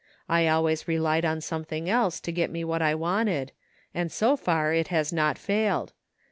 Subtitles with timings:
[0.27, 3.51] I always relied on something else to get me what I wanted,
[3.93, 5.93] and so far it has not failed.